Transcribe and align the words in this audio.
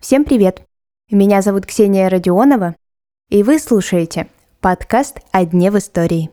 Всем 0.00 0.24
привет! 0.24 0.62
Меня 1.10 1.42
зовут 1.42 1.66
Ксения 1.66 2.08
Родионова, 2.08 2.76
и 3.28 3.42
вы 3.42 3.58
слушаете 3.58 4.28
подкаст 4.62 5.20
«О 5.30 5.44
дне 5.44 5.70
в 5.70 5.76
истории». 5.76 6.30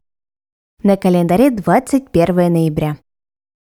На 0.81 0.95
календаре 0.95 1.51
21 1.51 2.53
ноября. 2.53 2.97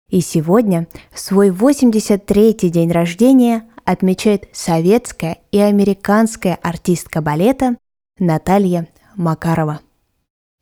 И 0.08 0.20
сегодня 0.20 0.88
свой 1.14 1.50
83-й 1.50 2.70
день 2.70 2.90
рождения 2.90 3.68
отмечает 3.84 4.48
советская 4.52 5.38
и 5.52 5.60
американская 5.60 6.56
артистка 6.60 7.22
балета 7.22 7.76
Наталья 8.18 8.88
Макарова. 9.14 9.78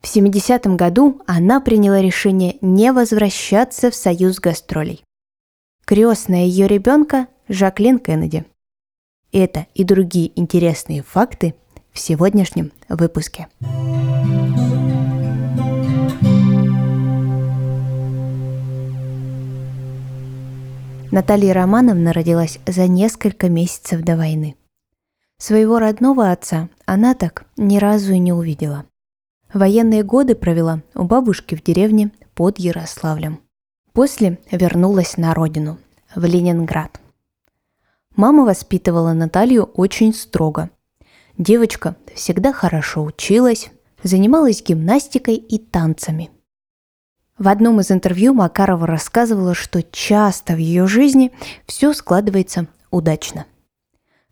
В 0.02 0.14
70-м 0.14 0.76
году 0.76 1.22
она 1.26 1.62
приняла 1.62 2.02
решение 2.02 2.58
не 2.60 2.92
возвращаться 2.92 3.90
в 3.90 3.94
союз 3.94 4.40
гастролей. 4.40 5.02
Крестная 5.88 6.44
ее 6.44 6.66
ребенка 6.66 7.28
Жаклин 7.48 7.98
Кеннеди. 7.98 8.44
Это 9.32 9.68
и 9.72 9.84
другие 9.84 10.38
интересные 10.38 11.02
факты 11.02 11.54
в 11.92 11.98
сегодняшнем 11.98 12.72
выпуске. 12.90 13.48
Наталья 21.10 21.54
Романовна 21.54 22.12
родилась 22.12 22.58
за 22.66 22.86
несколько 22.86 23.48
месяцев 23.48 24.02
до 24.02 24.18
войны. 24.18 24.56
Своего 25.38 25.78
родного 25.78 26.30
отца 26.32 26.68
она 26.84 27.14
так 27.14 27.46
ни 27.56 27.78
разу 27.78 28.12
и 28.12 28.18
не 28.18 28.34
увидела. 28.34 28.84
Военные 29.54 30.02
годы 30.02 30.34
провела 30.34 30.82
у 30.94 31.04
бабушки 31.04 31.54
в 31.54 31.62
деревне 31.62 32.10
под 32.34 32.58
Ярославлем. 32.58 33.40
После 33.92 34.38
вернулась 34.50 35.16
на 35.16 35.34
родину, 35.34 35.78
в 36.14 36.24
Ленинград. 36.24 37.00
Мама 38.16 38.44
воспитывала 38.44 39.12
Наталью 39.12 39.64
очень 39.74 40.12
строго. 40.12 40.70
Девочка 41.36 41.96
всегда 42.14 42.52
хорошо 42.52 43.04
училась, 43.04 43.70
занималась 44.02 44.62
гимнастикой 44.62 45.36
и 45.36 45.58
танцами. 45.58 46.30
В 47.38 47.46
одном 47.46 47.78
из 47.78 47.92
интервью 47.92 48.34
Макарова 48.34 48.86
рассказывала, 48.86 49.54
что 49.54 49.82
часто 49.84 50.54
в 50.54 50.58
ее 50.58 50.88
жизни 50.88 51.30
все 51.66 51.92
складывается 51.92 52.66
удачно. 52.90 53.46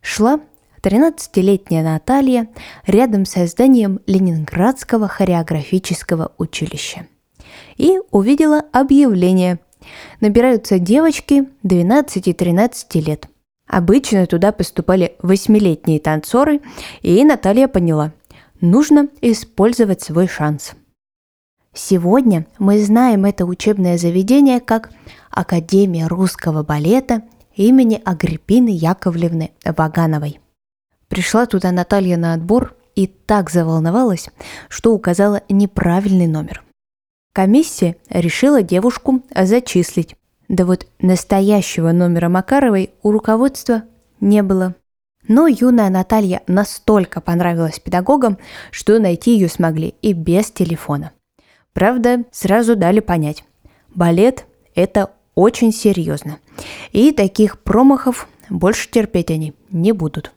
Шла 0.00 0.40
13-летняя 0.82 1.84
Наталья 1.84 2.48
рядом 2.84 3.24
со 3.24 3.46
зданием 3.46 4.00
Ленинградского 4.06 5.06
хореографического 5.06 6.32
училища. 6.38 7.06
И 7.76 7.98
увидела 8.10 8.62
объявление. 8.72 9.58
Набираются 10.20 10.78
девочки 10.78 11.48
12 11.62 12.28
и 12.28 12.32
13 12.32 12.94
лет. 13.06 13.28
Обычно 13.68 14.26
туда 14.26 14.52
поступали 14.52 15.16
восьмилетние 15.20 16.00
танцоры, 16.00 16.60
и 17.02 17.24
Наталья 17.24 17.68
поняла– 17.68 18.12
нужно 18.60 19.08
использовать 19.20 20.02
свой 20.02 20.28
шанс. 20.28 20.72
Сегодня 21.74 22.46
мы 22.58 22.82
знаем 22.82 23.26
это 23.26 23.44
учебное 23.44 23.98
заведение 23.98 24.60
как 24.60 24.90
Академия 25.30 26.06
русского 26.06 26.62
балета 26.62 27.22
имени 27.54 28.00
Агриппины 28.04 28.70
Яковлевны 28.70 29.50
Вагановой– 29.64 30.40
Пришла 31.08 31.46
туда 31.46 31.70
Наталья 31.72 32.16
на 32.16 32.34
отбор 32.34 32.74
и 32.94 33.06
так 33.06 33.50
заволновалась, 33.50 34.28
что 34.68 34.92
указала 34.92 35.42
неправильный 35.48 36.26
номер. 36.26 36.65
Комиссия 37.36 37.96
решила 38.08 38.62
девушку 38.62 39.20
зачислить. 39.34 40.16
Да 40.48 40.64
вот 40.64 40.86
настоящего 41.00 41.92
номера 41.92 42.30
Макаровой 42.30 42.92
у 43.02 43.10
руководства 43.10 43.82
не 44.22 44.42
было. 44.42 44.74
Но 45.28 45.46
юная 45.46 45.90
Наталья 45.90 46.40
настолько 46.46 47.20
понравилась 47.20 47.78
педагогам, 47.78 48.38
что 48.70 48.98
найти 48.98 49.34
ее 49.34 49.50
смогли 49.50 49.92
и 50.00 50.14
без 50.14 50.50
телефона. 50.50 51.12
Правда, 51.74 52.24
сразу 52.32 52.74
дали 52.74 53.00
понять, 53.00 53.44
балет– 53.94 54.46
это 54.74 55.10
очень 55.34 55.74
серьезно. 55.74 56.38
И 56.92 57.12
таких 57.12 57.60
промахов 57.60 58.28
больше 58.48 58.90
терпеть 58.90 59.30
они 59.30 59.52
не 59.70 59.92
будут. 59.92 60.32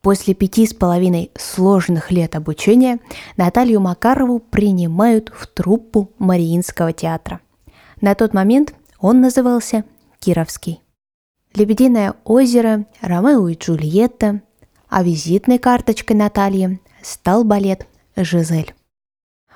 После 0.00 0.34
пяти 0.34 0.66
с 0.66 0.74
половиной 0.74 1.30
сложных 1.36 2.10
лет 2.10 2.36
обучения 2.36 3.00
Наталью 3.36 3.80
Макарову 3.80 4.38
принимают 4.38 5.32
в 5.34 5.46
труппу 5.46 6.12
Мариинского 6.18 6.92
театра. 6.92 7.40
На 8.00 8.14
тот 8.14 8.32
момент 8.32 8.74
он 9.00 9.20
назывался 9.20 9.84
Кировский. 10.20 10.80
«Лебединое 11.54 12.14
озеро», 12.24 12.86
«Ромео 13.00 13.48
и 13.48 13.56
Джульетта», 13.56 14.42
а 14.88 15.02
визитной 15.02 15.58
карточкой 15.58 16.16
Натальи 16.16 16.80
стал 17.02 17.44
балет 17.44 17.86
«Жизель». 18.16 18.74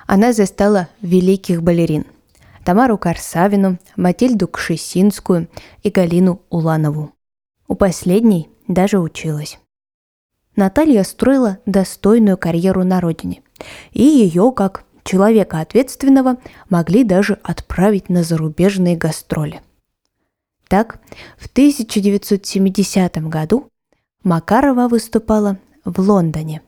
Она 0.05 0.33
застала 0.33 0.89
великих 1.01 1.63
балерин– 1.63 2.05
Тамару 2.63 2.97
Корсавину, 2.97 3.77
Матильду 3.97 4.47
Кшесинскую 4.47 5.49
и 5.81 5.89
Галину 5.89 6.41
Уланову. 6.49 7.11
У 7.67 7.75
последней 7.75 8.49
даже 8.67 8.99
училась. 8.99 9.59
Наталья 10.55 11.03
строила 11.03 11.59
достойную 11.65 12.37
карьеру 12.37 12.83
на 12.83 13.01
родине. 13.01 13.41
И 13.91 14.03
ее, 14.03 14.51
как 14.55 14.85
человека 15.03 15.59
ответственного, 15.59 16.37
могли 16.69 17.03
даже 17.03 17.39
отправить 17.43 18.09
на 18.09 18.23
зарубежные 18.23 18.95
гастроли. 18.95 19.61
Так, 20.67 20.99
в 21.37 21.47
1970 21.47 23.17
году 23.27 23.69
Макарова 24.23 24.87
выступала 24.87 25.57
в 25.85 25.99
Лондоне. 25.99 26.61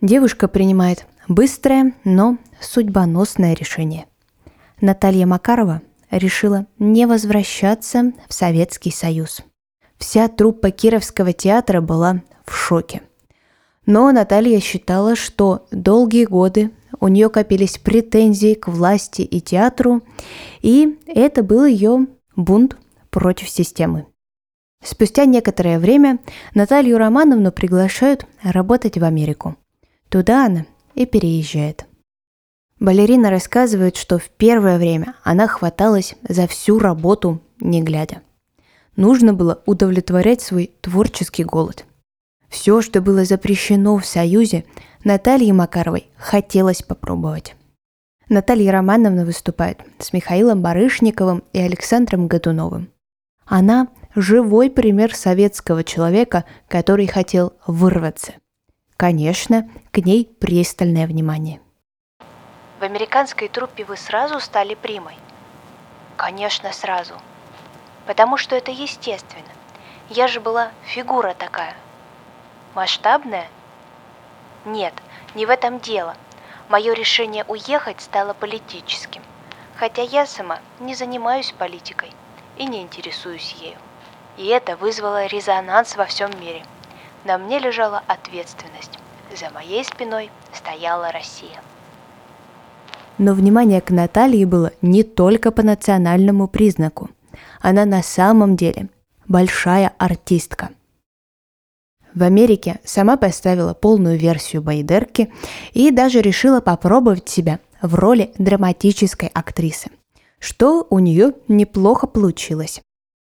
Девушка 0.00 0.48
принимает 0.48 1.06
быстрое, 1.28 1.94
но 2.04 2.38
судьбоносное 2.60 3.54
решение. 3.54 4.06
Наталья 4.80 5.26
Макарова 5.26 5.82
решила 6.10 6.66
не 6.78 7.06
возвращаться 7.06 8.12
в 8.28 8.34
Советский 8.34 8.90
Союз. 8.90 9.40
Вся 9.96 10.28
труппа 10.28 10.70
Кировского 10.70 11.32
театра 11.32 11.80
была 11.80 12.22
в 12.44 12.54
шоке. 12.54 13.02
Но 13.86 14.10
Наталья 14.12 14.60
считала, 14.60 15.14
что 15.14 15.66
долгие 15.70 16.24
годы 16.24 16.70
у 17.00 17.08
нее 17.08 17.28
копились 17.28 17.78
претензии 17.78 18.54
к 18.54 18.68
власти 18.68 19.22
и 19.22 19.40
театру, 19.40 20.02
и 20.62 20.98
это 21.06 21.42
был 21.42 21.64
ее 21.66 22.06
бунт 22.34 22.76
против 23.10 23.48
системы. 23.48 24.06
Спустя 24.82 25.24
некоторое 25.24 25.78
время 25.78 26.18
Наталью 26.54 26.98
Романовну 26.98 27.52
приглашают 27.52 28.26
работать 28.42 28.98
в 28.98 29.04
Америку. 29.04 29.56
Туда 30.08 30.46
она 30.46 30.66
и 30.94 31.06
переезжает. 31.06 31.86
Балерина 32.80 33.30
рассказывает, 33.30 33.96
что 33.96 34.18
в 34.18 34.28
первое 34.30 34.78
время 34.78 35.14
она 35.22 35.46
хваталась 35.46 36.16
за 36.28 36.46
всю 36.46 36.78
работу, 36.78 37.40
не 37.60 37.82
глядя. 37.82 38.22
Нужно 38.96 39.32
было 39.32 39.62
удовлетворять 39.66 40.40
свой 40.40 40.70
творческий 40.80 41.44
голод– 41.44 41.84
все, 42.54 42.82
что 42.82 43.00
было 43.00 43.24
запрещено 43.24 43.98
в 43.98 44.06
Союзе, 44.06 44.64
Наталье 45.02 45.52
Макаровой 45.52 46.06
хотелось 46.16 46.82
попробовать. 46.82 47.56
Наталья 48.28 48.70
Романовна 48.70 49.24
выступает 49.24 49.80
с 49.98 50.12
Михаилом 50.12 50.62
Барышниковым 50.62 51.42
и 51.52 51.58
Александром 51.58 52.28
Годуновым. 52.28 52.92
Она– 53.44 53.88
живой 54.14 54.70
пример 54.70 55.16
советского 55.16 55.82
человека, 55.82 56.44
который 56.68 57.08
хотел 57.08 57.54
вырваться. 57.66 58.34
Конечно, 58.96 59.68
к 59.90 59.98
ней 59.98 60.24
пристальное 60.24 61.08
внимание. 61.08 61.60
В 62.78 62.84
американской 62.84 63.48
труппе 63.48 63.84
вы 63.84 63.96
сразу 63.96 64.38
стали 64.38 64.76
примой? 64.76 65.16
Конечно, 66.16 66.72
сразу. 66.72 67.14
Потому 68.06 68.36
что 68.36 68.54
это 68.54 68.70
естественно. 68.70 69.42
Я 70.08 70.28
же 70.28 70.38
была 70.38 70.70
фигура 70.84 71.34
такая, 71.36 71.74
Масштабная? 72.74 73.46
Нет, 74.64 74.94
не 75.36 75.46
в 75.46 75.50
этом 75.50 75.78
дело. 75.78 76.16
Мое 76.68 76.92
решение 76.92 77.44
уехать 77.46 78.00
стало 78.00 78.34
политическим. 78.34 79.22
Хотя 79.76 80.02
я 80.02 80.26
сама 80.26 80.58
не 80.80 80.96
занимаюсь 80.96 81.54
политикой 81.56 82.10
и 82.56 82.66
не 82.66 82.82
интересуюсь 82.82 83.54
ею. 83.60 83.76
И 84.36 84.46
это 84.46 84.76
вызвало 84.76 85.26
резонанс 85.26 85.96
во 85.96 86.06
всем 86.06 86.30
мире. 86.40 86.64
На 87.24 87.38
мне 87.38 87.60
лежала 87.60 88.02
ответственность. 88.08 88.98
За 89.38 89.50
моей 89.50 89.84
спиной 89.84 90.30
стояла 90.52 91.12
Россия. 91.12 91.60
Но 93.18 93.34
внимание 93.34 93.80
к 93.80 93.90
Наталье 93.90 94.46
было 94.46 94.72
не 94.82 95.04
только 95.04 95.52
по 95.52 95.62
национальному 95.62 96.48
признаку. 96.48 97.10
Она 97.60 97.84
на 97.84 98.02
самом 98.02 98.56
деле 98.56 98.88
большая 99.26 99.92
артистка– 99.98 100.70
в 102.14 102.22
Америке 102.22 102.80
сама 102.84 103.16
поставила 103.16 103.74
полную 103.74 104.18
версию 104.18 104.62
Байдерки 104.62 105.32
и 105.72 105.90
даже 105.90 106.20
решила 106.20 106.60
попробовать 106.60 107.28
себя 107.28 107.60
в 107.82 107.94
роли 107.94 108.32
драматической 108.38 109.28
актрисы, 109.28 109.90
что 110.38 110.86
у 110.90 110.98
нее 110.98 111.34
неплохо 111.48 112.06
получилось. 112.06 112.80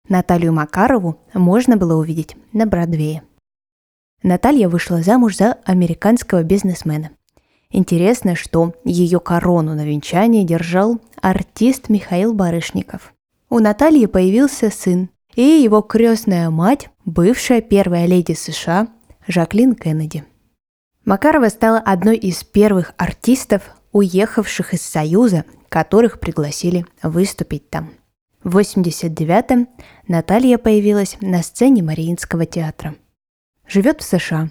Наталью 0.09 0.53
Макарову 0.53 1.21
можно 1.35 1.77
было 1.77 1.95
увидеть 1.95 2.37
на 2.53 2.67
Бродвее. 2.67 3.23
Наталья 4.23 4.69
вышла 4.69 5.03
замуж 5.03 5.37
за 5.37 5.59
американского 5.65 6.43
бизнесмена. 6.43 7.11
Интересно, 7.71 8.35
что 8.35 8.75
ее 8.85 9.21
корону 9.21 9.75
на 9.75 9.87
венчании 9.87 10.45
держал 10.45 11.01
артист 11.23 11.89
Михаил 11.89 12.35
Барышников. 12.35 13.15
У 13.49 13.61
Натальи 13.61 14.07
появился 14.07 14.71
сын, 14.71 15.11
и 15.35 15.43
его 15.43 15.83
крестная 15.83 16.51
мать, 16.51 16.91
бывшая 17.05 17.61
первая 17.61 18.07
леди 18.07 18.33
США 18.33 18.89
Жаклин 19.27 19.75
Кеннеди. 19.75 20.25
Макарова 21.05 21.49
стала 21.49 21.79
одной 21.79 22.17
из 22.17 22.45
первых 22.45 22.93
артистов, 22.97 23.63
уехавших 23.93 24.75
из 24.75 24.83
Союза, 24.83 25.45
которых 25.69 26.21
пригласили 26.21 26.85
выступить 27.03 27.71
там. 27.71 27.91
В 28.43 28.59
89-м 28.59 29.69
Наталья 30.09 30.59
появилась 30.59 31.17
на 31.21 31.43
сцене 31.43 31.83
Мариинского 31.83 32.47
театра. 32.47 32.95
Живет 33.67 34.01
в 34.01 34.05
США. 34.05 34.51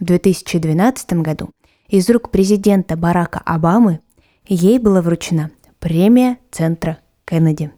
В 0.00 0.04
2012 0.04 1.12
году 1.14 1.50
из 1.88 2.08
рук 2.10 2.30
президента 2.30 2.96
Барака 2.96 3.40
Обамы 3.44 4.00
ей 4.46 4.78
была 4.78 5.02
вручена 5.02 5.50
премия 5.78 6.38
Центра 6.50 6.98
Кеннеди. 7.24 7.70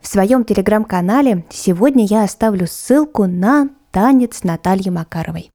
В 0.00 0.06
своем 0.06 0.44
телеграм-канале 0.44 1.44
сегодня 1.50 2.06
я 2.06 2.24
оставлю 2.24 2.66
ссылку 2.66 3.26
на 3.26 3.68
танец 3.90 4.44
Натальи 4.44 4.90
Макаровой. 4.90 5.50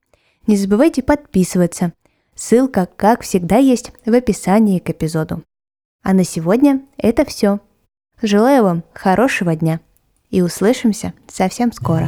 Не 0.47 0.57
забывайте 0.57 1.01
подписываться. 1.01 1.93
Ссылка, 2.35 2.87
как 2.95 3.21
всегда, 3.21 3.57
есть 3.57 3.91
в 4.05 4.13
описании 4.13 4.79
к 4.79 4.89
эпизоду. 4.89 5.43
А 6.03 6.13
на 6.13 6.23
сегодня 6.23 6.81
это 6.97 7.25
все. 7.25 7.59
Желаю 8.21 8.63
вам 8.63 8.83
хорошего 8.93 9.55
дня 9.55 9.79
и 10.29 10.41
услышимся 10.41 11.13
совсем 11.27 11.71
скоро. 11.71 12.07